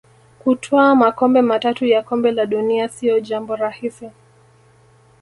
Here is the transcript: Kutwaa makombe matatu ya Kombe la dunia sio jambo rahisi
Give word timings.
Kutwaa 0.39 0.95
makombe 0.95 1.41
matatu 1.41 1.85
ya 1.85 2.03
Kombe 2.03 2.31
la 2.31 2.45
dunia 2.45 2.89
sio 2.89 3.19
jambo 3.19 3.55
rahisi 3.55 4.09